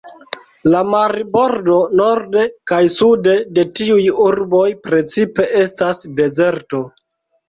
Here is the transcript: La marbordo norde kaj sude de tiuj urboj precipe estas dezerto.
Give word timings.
La 0.75 0.79
marbordo 0.91 1.75
norde 1.99 2.45
kaj 2.71 2.79
sude 2.93 3.35
de 3.59 3.65
tiuj 3.81 4.05
urboj 4.29 4.63
precipe 4.87 5.45
estas 5.61 6.01
dezerto. 6.21 6.81